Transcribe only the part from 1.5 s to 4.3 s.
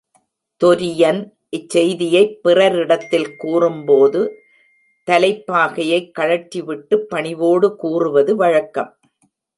இச் செய்தியைப் பிறரிடத்தில் கூறும்போது,